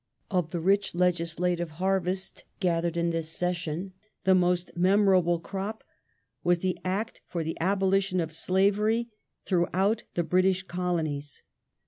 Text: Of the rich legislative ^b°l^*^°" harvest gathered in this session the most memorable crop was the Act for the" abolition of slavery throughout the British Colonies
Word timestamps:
Of 0.31 0.49
the 0.49 0.59
rich 0.59 0.95
legislative 0.95 1.69
^b°l^*^°" 1.73 1.75
harvest 1.77 2.45
gathered 2.59 2.97
in 2.97 3.11
this 3.11 3.29
session 3.29 3.93
the 4.23 4.33
most 4.33 4.71
memorable 4.75 5.39
crop 5.39 5.83
was 6.43 6.57
the 6.57 6.79
Act 6.83 7.21
for 7.27 7.43
the" 7.43 7.55
abolition 7.69 8.19
of 8.19 8.33
slavery 8.33 9.09
throughout 9.45 10.05
the 10.15 10.23
British 10.23 10.63
Colonies 10.63 11.43